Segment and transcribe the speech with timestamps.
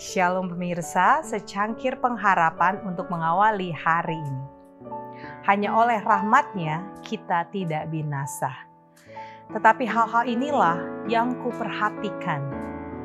[0.00, 4.46] Shalom pemirsa, secangkir pengharapan untuk mengawali hari ini.
[5.44, 8.48] Hanya oleh rahmatnya kita tidak binasa.
[9.52, 12.40] Tetapi hal-hal inilah yang kuperhatikan.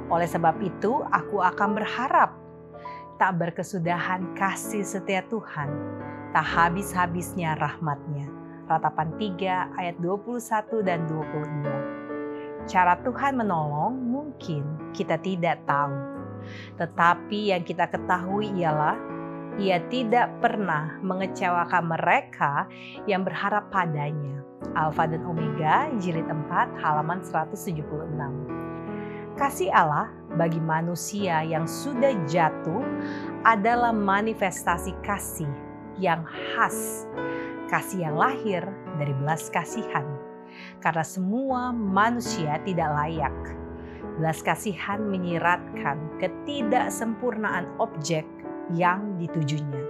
[0.08, 2.32] Oleh sebab itu aku akan berharap
[3.20, 5.68] tak berkesudahan kasih setia Tuhan,
[6.32, 8.32] tak habis-habisnya rahmatnya.
[8.72, 12.72] Ratapan 3 ayat 21 dan 22.
[12.72, 14.64] Cara Tuhan menolong mungkin
[14.96, 16.15] kita tidak tahu
[16.78, 18.98] tetapi yang kita ketahui ialah
[19.56, 22.68] ia tidak pernah mengecewakan mereka
[23.08, 24.44] yang berharap padanya.
[24.76, 27.80] Alfa dan Omega, jilid 4, halaman 176.
[29.36, 32.84] Kasih Allah bagi manusia yang sudah jatuh
[33.44, 35.52] adalah manifestasi kasih
[36.00, 36.24] yang
[36.56, 37.08] khas.
[37.72, 38.64] Kasih yang lahir
[39.00, 40.08] dari belas kasihan.
[40.80, 43.36] Karena semua manusia tidak layak
[44.16, 48.24] Belas kasihan menyiratkan ketidaksempurnaan objek
[48.72, 49.84] yang ditujunya.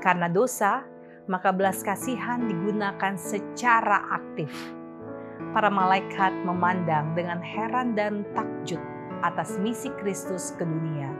[0.00, 0.80] Karena dosa,
[1.28, 4.48] maka belas kasihan digunakan secara aktif.
[5.52, 8.80] Para malaikat memandang dengan heran dan takjub
[9.20, 11.12] atas misi Kristus ke dunia.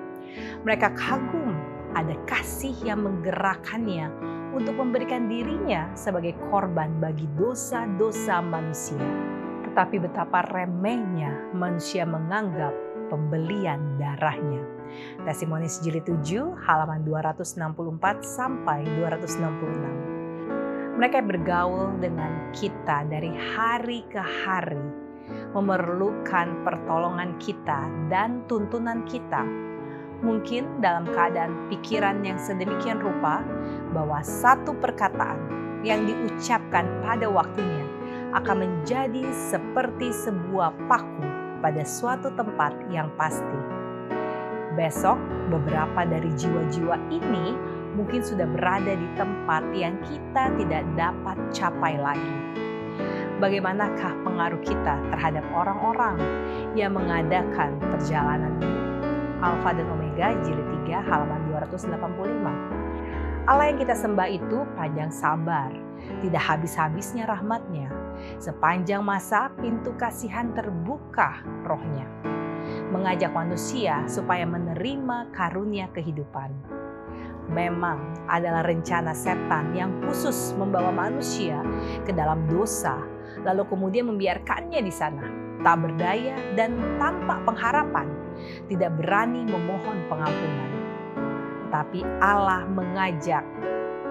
[0.65, 1.53] Mereka kagum
[1.93, 4.09] ada kasih yang menggerakkannya
[4.57, 9.03] untuk memberikan dirinya sebagai korban bagi dosa-dosa manusia
[9.71, 12.75] tetapi betapa remehnya manusia menganggap
[13.07, 14.67] pembelian darahnya.
[15.23, 17.55] Tesimonis jilid 7 halaman 264
[18.19, 20.99] sampai 266.
[20.99, 24.83] Mereka bergaul dengan kita dari hari ke hari,
[25.55, 29.47] memerlukan pertolongan kita dan tuntunan kita.
[30.21, 33.47] Mungkin dalam keadaan pikiran yang sedemikian rupa
[33.95, 35.39] bahwa satu perkataan
[35.87, 37.90] yang diucapkan pada waktunya
[38.31, 41.27] akan menjadi seperti sebuah paku
[41.61, 43.59] pada suatu tempat yang pasti.
[44.79, 45.19] Besok,
[45.51, 47.59] beberapa dari jiwa-jiwa ini
[47.99, 52.37] mungkin sudah berada di tempat yang kita tidak dapat capai lagi.
[53.43, 56.21] Bagaimanakah pengaruh kita terhadap orang-orang
[56.77, 58.81] yang mengadakan perjalanan ini?
[59.41, 62.80] Alfa dan Omega jilid 3 halaman 285.
[63.49, 65.73] Allah yang kita sembah itu panjang sabar,
[66.21, 67.89] tidak habis-habisnya rahmatnya,
[68.41, 72.07] Sepanjang masa pintu kasihan terbuka rohnya.
[72.93, 76.53] Mengajak manusia supaya menerima karunia kehidupan.
[77.51, 81.59] Memang adalah rencana setan yang khusus membawa manusia
[82.07, 82.95] ke dalam dosa,
[83.43, 85.27] lalu kemudian membiarkannya di sana,
[85.67, 88.07] tak berdaya dan tanpa pengharapan,
[88.71, 90.80] tidak berani memohon pengampunan.
[91.71, 93.47] Tapi Allah mengajak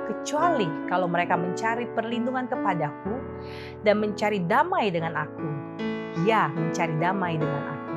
[0.10, 3.14] kecuali kalau mereka mencari perlindungan kepadaku
[3.86, 5.48] dan mencari damai dengan aku.
[6.26, 7.94] Ya, mencari damai dengan aku.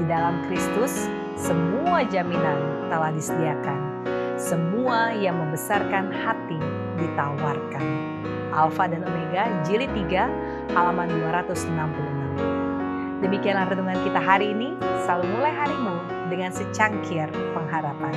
[0.00, 1.06] Di dalam Kristus,
[1.38, 3.78] semua jaminan telah disediakan.
[4.34, 6.58] Semua yang membesarkan hati
[6.98, 7.84] ditawarkan.
[8.50, 13.22] Alfa dan Omega, jilid 3, halaman 266.
[13.22, 14.74] Demikianlah renungan kita hari ini.
[15.06, 15.96] Selalu mulai harimu
[16.28, 18.14] dengan secangkir pengharapan.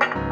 [0.00, 0.23] thank you